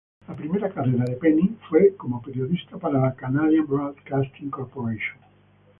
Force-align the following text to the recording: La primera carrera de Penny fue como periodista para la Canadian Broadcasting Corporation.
La 0.27 0.33
primera 0.35 0.67
carrera 0.71 1.03
de 1.05 1.11
Penny 1.15 1.59
fue 1.69 1.95
como 1.95 2.23
periodista 2.23 2.79
para 2.79 2.99
la 2.99 3.13
Canadian 3.13 3.67
Broadcasting 3.67 4.49
Corporation. 4.49 5.19